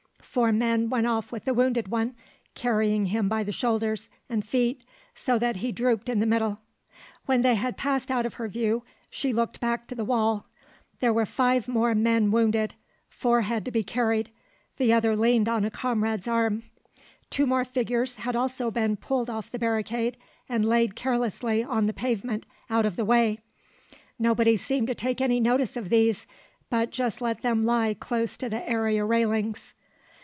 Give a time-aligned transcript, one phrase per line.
[0.21, 2.13] Four men went off with the wounded one,
[2.55, 6.61] carrying him by the shoulders and feet, so that he drooped in the middle.
[7.25, 10.45] When they had passed out of her view, she looked back to the wall.
[11.01, 12.75] There were five more men wounded;
[13.09, 14.29] four had to be carried,
[14.77, 16.63] the other leaned on a comrade's arm.
[17.29, 20.15] Two more figures had also been pulled off the barricade,
[20.47, 23.39] and laid carelessly on the pavement out of the way.
[24.17, 26.25] Nobody seemed to take any notice of these,
[26.69, 29.73] but just let them lie close to the area railings.